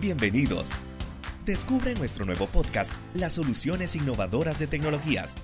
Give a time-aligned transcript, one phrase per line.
[0.00, 0.70] Bienvenidos.
[1.44, 5.34] Descubre nuestro nuevo podcast las soluciones innovadoras de tecnologías,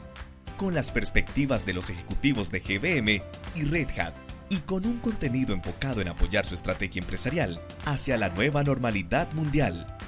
[0.57, 3.21] con las perspectivas de los ejecutivos de GBM
[3.57, 4.15] y Red Hat,
[4.51, 9.99] y con un contenido enfocado en apoyar su estrategia empresarial hacia la nueva normalidad mundial.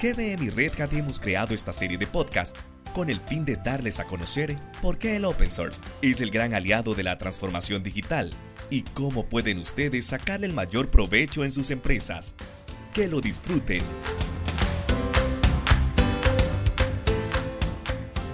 [0.00, 2.58] GBM y Red Hat hemos creado esta serie de podcasts
[2.94, 6.54] con el fin de darles a conocer por qué el open source es el gran
[6.54, 8.30] aliado de la transformación digital
[8.70, 12.34] y cómo pueden ustedes sacarle el mayor provecho en sus empresas.
[12.94, 13.82] Que lo disfruten.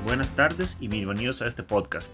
[0.04, 2.12] Buenas tardes y bienvenidos a este podcast.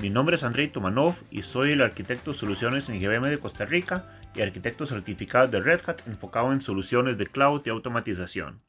[0.00, 3.64] Mi nombre es Andrei Tumanov y soy el arquitecto de soluciones en GBM de Costa
[3.64, 8.60] Rica y arquitecto certificado de Red Hat enfocado en soluciones de cloud y automatización.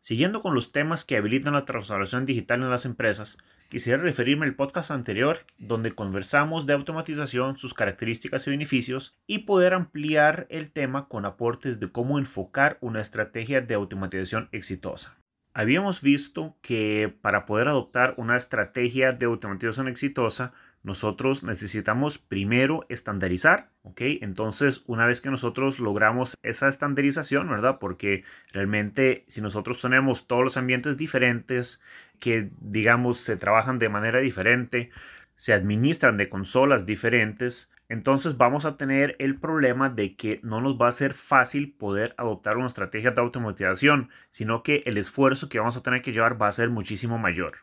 [0.00, 3.38] Siguiendo con los temas que habilitan la transformación digital en las empresas,
[3.72, 9.72] quisiera referirme al podcast anterior donde conversamos de automatización, sus características y beneficios y poder
[9.72, 15.16] ampliar el tema con aportes de cómo enfocar una estrategia de automatización exitosa.
[15.54, 20.52] Habíamos visto que para poder adoptar una estrategia de automatización exitosa
[20.82, 24.00] nosotros necesitamos primero estandarizar, ¿ok?
[24.20, 27.78] Entonces, una vez que nosotros logramos esa estandarización, ¿verdad?
[27.78, 31.82] Porque realmente si nosotros tenemos todos los ambientes diferentes,
[32.18, 34.90] que digamos se trabajan de manera diferente,
[35.36, 40.80] se administran de consolas diferentes, entonces vamos a tener el problema de que no nos
[40.80, 45.58] va a ser fácil poder adoptar una estrategia de automatización, sino que el esfuerzo que
[45.58, 47.58] vamos a tener que llevar va a ser muchísimo mayor.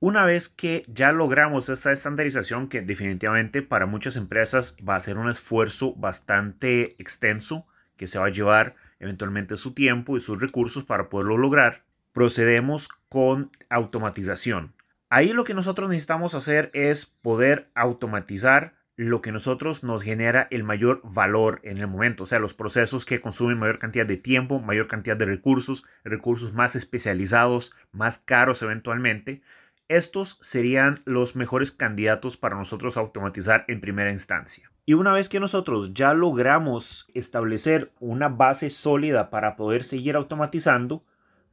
[0.00, 5.16] Una vez que ya logramos esta estandarización, que definitivamente para muchas empresas va a ser
[5.16, 10.84] un esfuerzo bastante extenso, que se va a llevar eventualmente su tiempo y sus recursos
[10.84, 14.74] para poderlo lograr, procedemos con automatización.
[15.10, 20.62] Ahí lo que nosotros necesitamos hacer es poder automatizar lo que nosotros nos genera el
[20.62, 24.60] mayor valor en el momento, o sea, los procesos que consumen mayor cantidad de tiempo,
[24.60, 29.42] mayor cantidad de recursos, recursos más especializados, más caros eventualmente,
[29.88, 34.70] estos serían los mejores candidatos para nosotros automatizar en primera instancia.
[34.86, 41.04] Y una vez que nosotros ya logramos establecer una base sólida para poder seguir automatizando,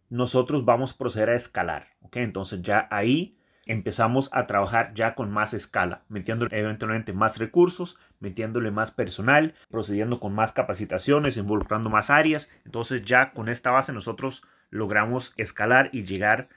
[0.10, 1.88] nosotros vamos a proceder a escalar.
[2.12, 8.72] Entonces ya ahí empezamos a trabajar ya con más escala, metiéndole eventualmente más recursos, metiéndole
[8.72, 12.50] más personal, procediendo con más capacitaciones, involucrando más áreas.
[12.66, 16.48] Entonces ya con esta base nosotros logramos escalar y llegar a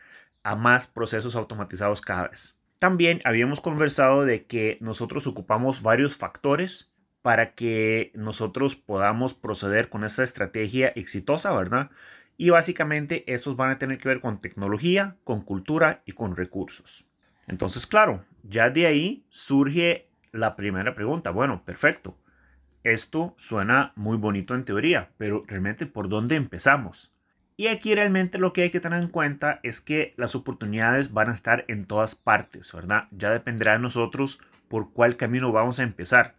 [0.45, 2.57] más procesos automatizados cada vez.
[2.79, 10.05] También habíamos conversado de que nosotros ocupamos varios factores para que nosotros podamos proceder con
[10.05, 11.91] esta estrategia exitosa, ¿verdad?
[12.37, 17.07] Y básicamente estos van a tener que ver con tecnología, con cultura y con recursos.
[17.47, 21.31] Entonces, claro, ya de ahí surge la primera pregunta.
[21.31, 22.19] Bueno, perfecto.
[22.83, 27.14] Esto suena muy bonito en teoría, pero realmente ¿por dónde empezamos?
[27.57, 31.29] Y aquí realmente lo que hay que tener en cuenta es que las oportunidades van
[31.29, 33.07] a estar en todas partes, ¿verdad?
[33.13, 36.35] Ya dependerá de nosotros por cuál camino vamos a empezar.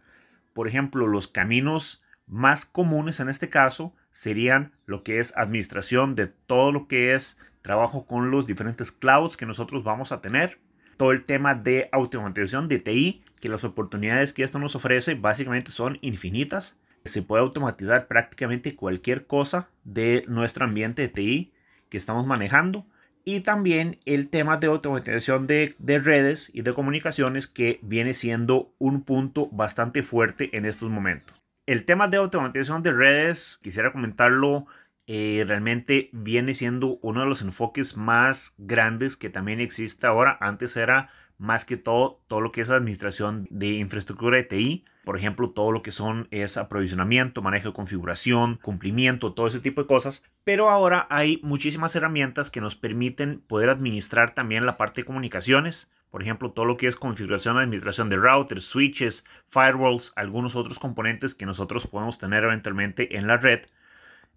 [0.52, 6.26] Por ejemplo, los caminos más comunes en este caso serían lo que es administración de
[6.26, 10.58] todo lo que es trabajo con los diferentes clouds que nosotros vamos a tener.
[10.98, 15.70] Todo el tema de automatización de TI, que las oportunidades que esto nos ofrece básicamente
[15.70, 16.76] son infinitas
[17.06, 21.52] se puede automatizar prácticamente cualquier cosa de nuestro ambiente de TI
[21.88, 22.86] que estamos manejando.
[23.24, 29.02] Y también el tema de automatización de, redes y de comunicaciones que viene siendo un
[29.02, 31.36] punto bastante fuerte en estos momentos.
[31.66, 34.66] El tema de automatización de redes, quisiera comentarlo,
[35.08, 40.38] eh, realmente viene siendo uno de los enfoques más grandes que también existe ahora.
[40.40, 45.16] Antes era más que todo todo lo que es administración de infraestructura de TI por
[45.16, 49.86] ejemplo, todo lo que son es aprovisionamiento, manejo de configuración, cumplimiento, todo ese tipo de
[49.86, 50.24] cosas.
[50.42, 55.92] Pero ahora hay muchísimas herramientas que nos permiten poder administrar también la parte de comunicaciones.
[56.10, 61.36] Por ejemplo, todo lo que es configuración, administración de routers, switches, firewalls, algunos otros componentes
[61.36, 63.60] que nosotros podemos tener eventualmente en la red.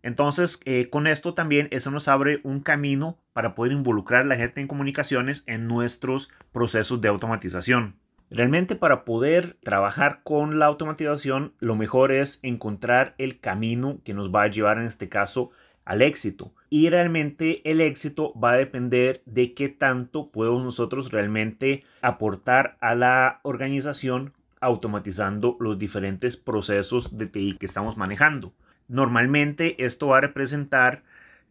[0.02, 4.36] Entonces, eh, con esto también eso nos abre un camino para poder involucrar a la
[4.36, 7.96] gente en comunicaciones en nuestros procesos de automatización.
[8.32, 14.30] Realmente para poder trabajar con la automatización, lo mejor es encontrar el camino que nos
[14.34, 15.50] va a llevar en este caso
[15.84, 16.54] al éxito.
[16.70, 22.94] Y realmente el éxito va a depender de qué tanto podemos nosotros realmente aportar a
[22.94, 28.54] la organización automatizando los diferentes procesos de TI que estamos manejando.
[28.90, 31.04] Normalmente esto va a representar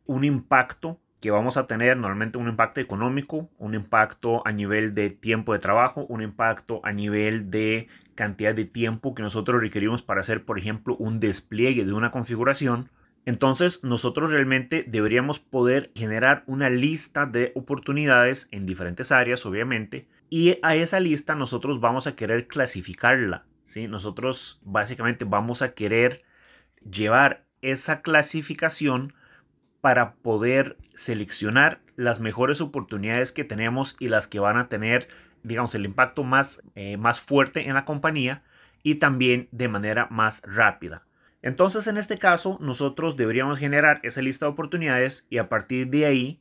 [0.06, 5.10] un impacto que vamos a tener normalmente un impacto económico, un impacto a nivel de
[5.10, 10.20] tiempo de trabajo, un impacto a nivel de cantidad de tiempo que nosotros requerimos para
[10.20, 12.90] hacer, por ejemplo, un despliegue de una configuración.
[13.24, 20.58] Entonces nosotros realmente deberíamos poder generar una lista de oportunidades en diferentes áreas, obviamente, y
[20.62, 23.44] a esa lista nosotros vamos a querer clasificarla.
[23.64, 23.86] ¿sí?
[23.86, 26.22] Nosotros básicamente vamos a querer
[26.88, 29.14] llevar esa clasificación
[29.80, 35.08] para poder seleccionar las mejores oportunidades que tenemos y las que van a tener,
[35.42, 38.42] digamos, el impacto más, eh, más fuerte en la compañía
[38.82, 41.04] y también de manera más rápida.
[41.42, 46.06] Entonces, en este caso, nosotros deberíamos generar esa lista de oportunidades y a partir de
[46.06, 46.40] ahí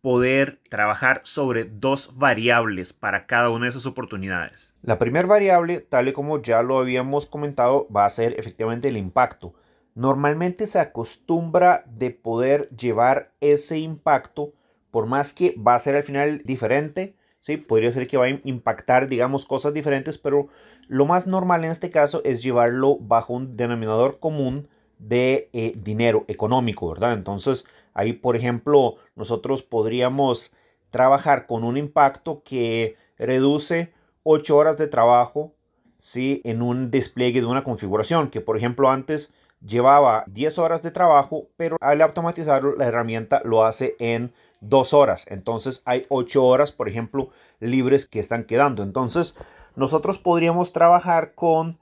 [0.00, 4.74] poder trabajar sobre dos variables para cada una de esas oportunidades.
[4.82, 8.96] La primera variable, tal y como ya lo habíamos comentado, va a ser efectivamente el
[8.96, 9.54] impacto.
[9.98, 14.52] Normalmente se acostumbra de poder llevar ese impacto,
[14.92, 17.56] por más que va a ser al final diferente, ¿sí?
[17.56, 20.46] Podría ser que va a impactar, digamos, cosas diferentes, pero
[20.86, 24.68] lo más normal en este caso es llevarlo bajo un denominador común
[25.00, 27.14] de eh, dinero económico, ¿verdad?
[27.14, 30.54] Entonces, ahí, por ejemplo, nosotros podríamos
[30.92, 33.92] trabajar con un impacto que reduce
[34.22, 35.56] 8 horas de trabajo,
[35.98, 36.40] ¿sí?
[36.44, 39.34] En un despliegue de una configuración, que por ejemplo antes
[39.66, 45.26] llevaba 10 horas de trabajo, pero al automatizarlo, la herramienta lo hace en dos horas.
[45.28, 48.82] Entonces hay ocho horas, por ejemplo, libres que están quedando.
[48.82, 49.34] Entonces
[49.76, 51.78] nosotros podríamos trabajar con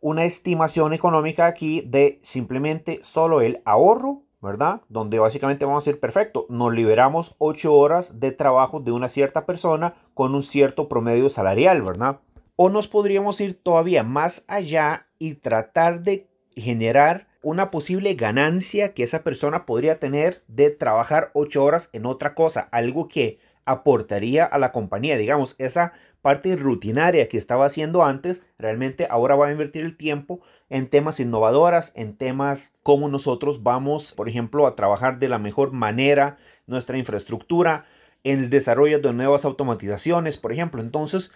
[0.00, 4.82] una estimación económica aquí de simplemente solo el ahorro, ¿verdad?
[4.88, 9.46] Donde básicamente vamos a decir, perfecto, nos liberamos ocho horas de trabajo de una cierta
[9.46, 12.20] persona con un cierto promedio salarial, ¿verdad?
[12.56, 19.02] O nos podríamos ir todavía más allá y tratar de generar una posible ganancia que
[19.02, 24.58] esa persona podría tener de trabajar ocho horas en otra cosa, algo que aportaría a
[24.58, 25.92] la compañía, digamos, esa
[26.22, 30.40] parte rutinaria que estaba haciendo antes, realmente ahora va a invertir el tiempo
[30.70, 35.72] en temas innovadoras, en temas como nosotros vamos, por ejemplo, a trabajar de la mejor
[35.72, 37.84] manera nuestra infraestructura,
[38.22, 40.80] en el desarrollo de nuevas automatizaciones, por ejemplo.
[40.80, 41.30] Entonces,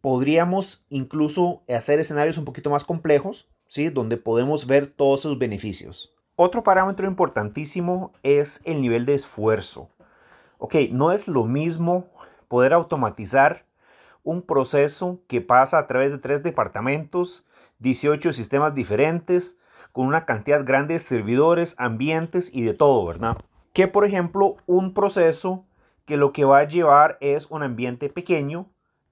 [0.00, 3.48] podríamos incluso hacer escenarios un poquito más complejos,
[3.92, 6.12] donde podemos ver todos sus beneficios.
[6.36, 9.88] Otro parámetro importantísimo es el nivel de esfuerzo.
[10.58, 12.06] Ok, no es lo mismo
[12.48, 13.64] poder automatizar
[14.24, 17.44] un proceso que pasa a través de tres departamentos,
[17.78, 19.56] 18 sistemas diferentes,
[19.90, 23.38] con una cantidad grande de servidores, ambientes y de todo, ¿verdad?
[23.72, 25.64] Que por ejemplo un proceso
[26.04, 28.66] que lo que va a llevar es un ambiente pequeño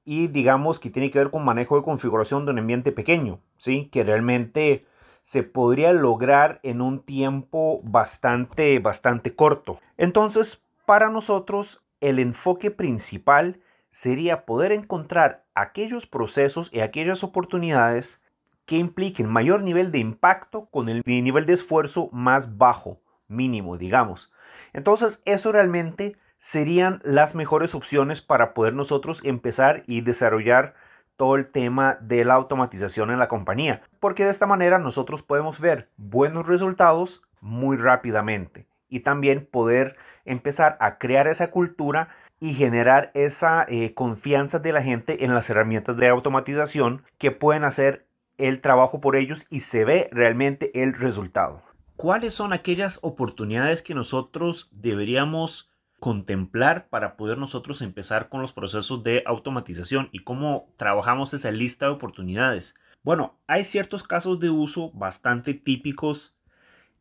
[0.05, 3.89] y digamos que tiene que ver con manejo de configuración de un ambiente pequeño, ¿sí?
[3.93, 4.87] Que realmente
[5.25, 9.79] se podría lograr en un tiempo bastante, bastante corto.
[9.97, 13.61] Entonces, para nosotros, el enfoque principal
[13.91, 18.21] sería poder encontrar aquellos procesos y aquellas oportunidades
[18.65, 24.33] que impliquen mayor nivel de impacto con el nivel de esfuerzo más bajo, mínimo, digamos.
[24.73, 30.75] Entonces, eso realmente serían las mejores opciones para poder nosotros empezar y desarrollar
[31.17, 35.61] todo el tema de la automatización en la compañía, porque de esta manera nosotros podemos
[35.61, 42.09] ver buenos resultados muy rápidamente y también poder empezar a crear esa cultura
[42.41, 47.65] y generar esa eh, confianza de la gente en las herramientas de automatización que pueden
[47.65, 48.07] hacer
[48.39, 51.63] el trabajo por ellos y se ve realmente el resultado.
[51.97, 55.71] ¿Cuáles son aquellas oportunidades que nosotros deberíamos
[56.01, 61.87] contemplar para poder nosotros empezar con los procesos de automatización y cómo trabajamos esa lista
[61.87, 62.75] de oportunidades.
[63.03, 66.35] Bueno, hay ciertos casos de uso bastante típicos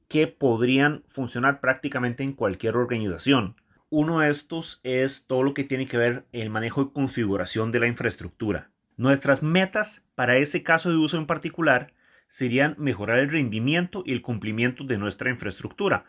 [0.08, 3.56] que podrían funcionar prácticamente en cualquier organización.
[3.90, 7.80] Uno de estos es todo lo que tiene que ver el manejo y configuración de
[7.80, 8.70] la infraestructura.
[8.98, 11.94] Nuestras metas para ese caso de uso en particular
[12.28, 16.06] serían mejorar el rendimiento y el cumplimiento de nuestra infraestructura,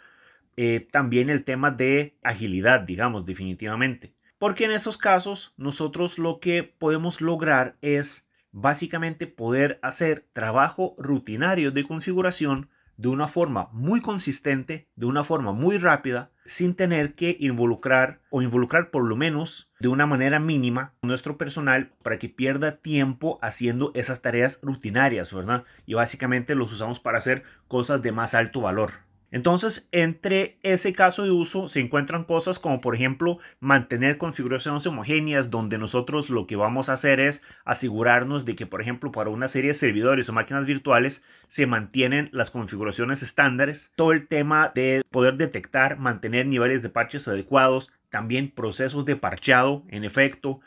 [0.57, 4.15] eh, también el tema de agilidad, digamos, definitivamente.
[4.39, 11.71] Porque en estos casos nosotros lo que podemos lograr es básicamente poder hacer trabajo rutinario
[11.71, 17.35] de configuración de una forma muy consistente, de una forma muy rápida, sin tener que
[17.41, 22.77] involucrar o involucrar por lo menos de una manera mínima nuestro personal para que pierda
[22.77, 25.65] tiempo haciendo esas tareas rutinarias, ¿verdad?
[25.87, 28.91] Y básicamente los usamos para hacer cosas de más alto valor.
[29.31, 35.51] Entonces, entre ese caso de uso se encuentran cosas como, por ejemplo, mantener configuraciones homogéneas,
[35.51, 39.49] donde nosotros lo que vamos a hacer es asegurarnos de que, por ejemplo, para una
[39.49, 43.93] serie de servidores o máquinas virtuales se mantienen las configuraciones estándares.
[43.95, 49.85] Todo el tema de poder detectar, mantener niveles de parches adecuados, también procesos de parcheado,
[49.89, 50.61] en efecto,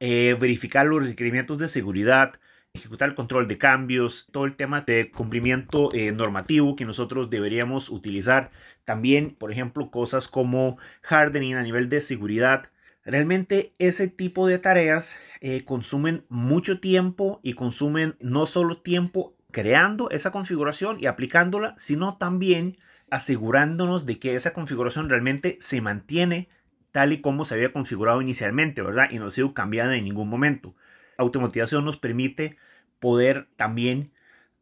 [0.00, 2.34] eh, verificar los requerimientos de seguridad,
[2.74, 7.90] ejecutar el control de cambios, todo el tema de cumplimiento eh, normativo que nosotros deberíamos
[7.90, 8.50] utilizar.
[8.84, 12.70] También, por ejemplo, cosas como hardening a nivel de seguridad.
[13.04, 20.08] Realmente ese tipo de tareas eh, consumen mucho tiempo y consumen no solo tiempo creando
[20.10, 22.78] esa configuración y aplicándola, sino también
[23.10, 26.48] asegurándonos de que esa configuración realmente se mantiene
[26.90, 29.10] tal y como se había configurado inicialmente, ¿verdad?
[29.10, 30.74] Y no ha sido cambiada en ningún momento.
[31.22, 32.56] Automatización nos permite
[33.00, 34.12] poder también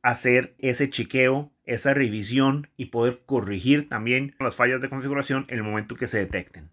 [0.02, 5.64] hacer ese chequeo, esa revisión y poder corregir también las fallas de configuración en el
[5.64, 6.71] momento que se detecten.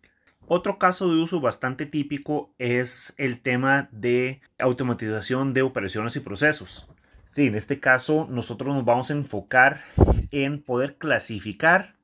[0.48, 6.88] Otro caso de uso bastante típico es el tema de automatización de operaciones y procesos.
[7.32, 9.84] Sí, en este caso nosotros nos vamos a enfocar
[10.32, 11.96] en poder clasificar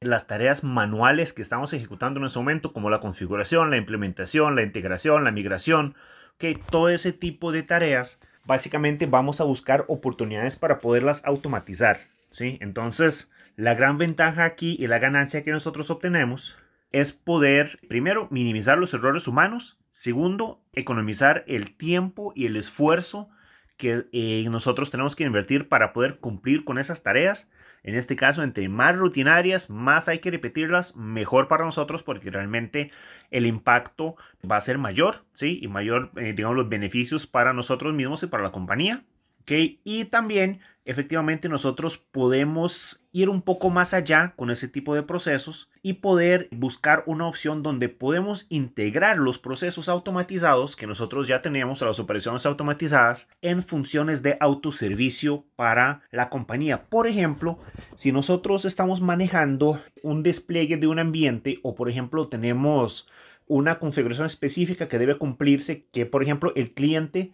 [0.00, 4.62] las tareas manuales que estamos ejecutando en ese momento, como la configuración, la implementación, la
[4.62, 5.94] integración, la migración,
[6.38, 12.08] que todo ese tipo de tareas, básicamente vamos a buscar oportunidades para poderlas automatizar.
[12.30, 12.58] ¿sí?
[12.60, 16.56] Entonces, la gran ventaja aquí y la ganancia que nosotros obtenemos
[16.90, 23.28] es poder, primero, minimizar los errores humanos, segundo, economizar el tiempo y el esfuerzo
[23.76, 27.50] que eh, nosotros tenemos que invertir para poder cumplir con esas tareas
[27.84, 32.90] en este caso, entre más rutinarias, más hay que repetirlas, mejor para nosotros porque realmente
[33.30, 34.16] el impacto
[34.48, 35.58] va a ser mayor, ¿sí?
[35.60, 39.04] Y mayor, eh, digamos, los beneficios para nosotros mismos y para la compañía.
[39.46, 45.68] Y también, efectivamente, nosotros podemos ir un poco más allá con ese tipo de procesos
[45.82, 51.82] y poder buscar una opción donde podemos integrar los procesos automatizados que nosotros ya tenemos,
[51.82, 56.84] las operaciones automatizadas, en funciones de autoservicio para la compañía.
[56.88, 57.58] Por ejemplo,
[57.96, 63.08] si nosotros estamos manejando un despliegue de un ambiente o, por ejemplo, tenemos
[63.46, 67.32] una configuración específica que debe cumplirse, que, por ejemplo, el cliente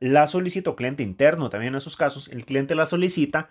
[0.00, 3.48] la solicita cliente interno también en esos casos, el cliente la solicita,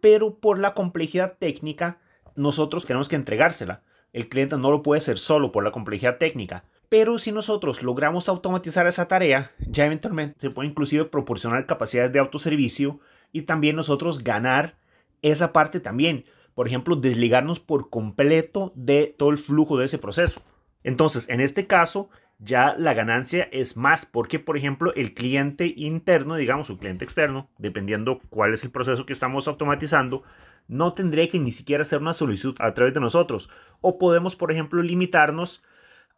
[0.00, 2.00] pero por la complejidad técnica
[2.34, 3.82] nosotros tenemos que entregársela.
[4.12, 6.64] El cliente no lo puede hacer solo por la complejidad técnica.
[6.88, 12.18] Pero si nosotros logramos automatizar esa tarea, ya eventualmente se puede inclusive proporcionar capacidades de
[12.18, 13.00] autoservicio
[13.32, 14.76] y también nosotros ganar
[15.22, 16.26] esa parte también.
[16.54, 20.42] Por ejemplo, desligarnos por completo de todo el flujo de ese proceso.
[20.82, 22.10] Entonces, en este caso,
[22.44, 27.48] ya la ganancia es más porque, por ejemplo, el cliente interno, digamos, su cliente externo,
[27.58, 30.24] dependiendo cuál es el proceso que estamos automatizando,
[30.66, 33.48] no tendría que ni siquiera hacer una solicitud a través de nosotros.
[33.80, 35.62] O podemos, por ejemplo, limitarnos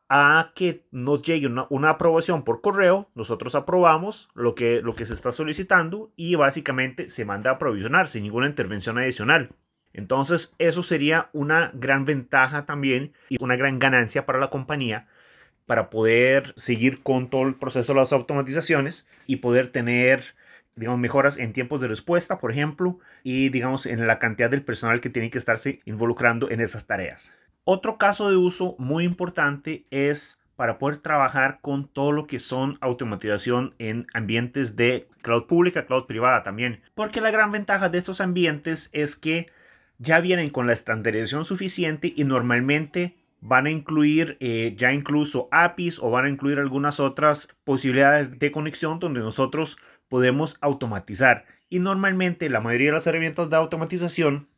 [0.08, 5.14] a que nos llegue una, aprobación por correo, nosotros aprobamos lo que, lo que se
[5.14, 9.50] está solicitando y básicamente se manda a provisionar sin ninguna intervención adicional.
[9.92, 15.06] Entonces, eso sería una gran ventaja también y una gran ganancia para la compañía
[15.66, 20.34] para poder seguir con todo el proceso de las automatizaciones y poder tener
[20.76, 25.00] digamos, mejoras en tiempos de respuesta, por ejemplo, y digamos en la cantidad del personal
[25.00, 27.32] que tiene que estarse involucrando en esas tareas.
[27.64, 32.78] Otro caso de uso muy importante es para poder trabajar con todo lo que son
[32.80, 36.82] automatización en ambientes de cloud pública, cloud privada también.
[36.94, 39.50] Porque la gran ventaja de estos ambientes es que
[39.98, 45.98] ya vienen con la estandarización suficiente y normalmente van a incluir eh, ya incluso APIs
[45.98, 49.76] o van a incluir algunas otras posibilidades de conexión donde nosotros
[50.08, 51.44] podemos automatizar.
[51.68, 54.48] Y normalmente la mayoría de las herramientas de automatización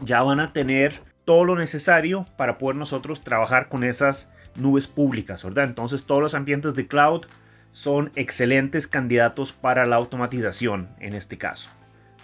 [0.00, 5.44] ya van a tener todo lo necesario para poder nosotros trabajar con esas nubes públicas,
[5.44, 5.64] ¿verdad?
[5.64, 7.26] Entonces todos los ambientes de cloud
[7.70, 11.70] son excelentes candidatos para la automatización en este caso.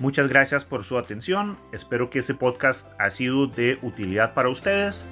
[0.00, 1.58] Muchas gracias por su atención.
[1.72, 5.06] Espero que ese podcast ha sido de utilidad para ustedes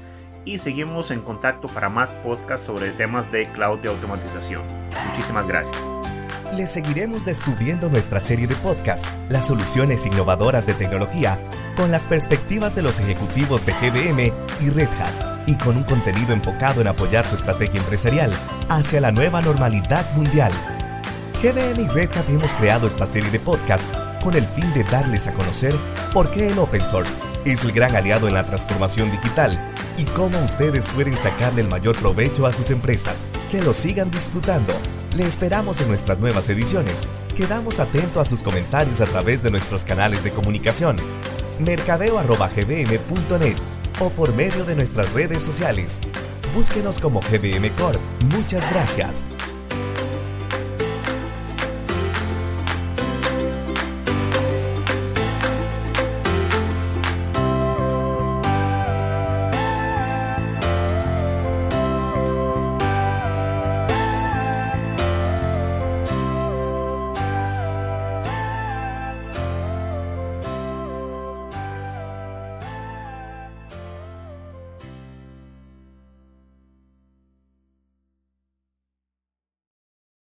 [0.44, 4.62] y seguimos en contacto para más podcasts sobre temas de cloud de automatización.
[5.08, 5.78] Muchísimas gracias.
[6.56, 11.40] Les seguiremos descubriendo nuestra serie de podcasts, las soluciones innovadoras de tecnología,
[11.76, 16.32] con las perspectivas de los ejecutivos de GBM y Red Hat, y con un contenido
[16.32, 18.32] enfocado en apoyar su estrategia empresarial
[18.68, 20.52] hacia la nueva normalidad mundial.
[21.40, 23.88] GBM y Red Hat hemos creado esta serie de podcasts
[24.20, 25.74] con el fin de darles a conocer
[26.12, 29.69] por qué el open source es el gran aliado en la transformación digital
[30.00, 33.26] y cómo ustedes pueden sacarle el mayor provecho a sus empresas.
[33.50, 34.72] Que lo sigan disfrutando.
[35.14, 37.06] Le esperamos en nuestras nuevas ediciones.
[37.36, 40.96] Quedamos atentos a sus comentarios a través de nuestros canales de comunicación,
[41.58, 43.56] mercadeo.gbm.net
[44.00, 46.00] o por medio de nuestras redes sociales.
[46.54, 48.00] Búsquenos como GBM Corp.
[48.32, 49.26] Muchas gracias.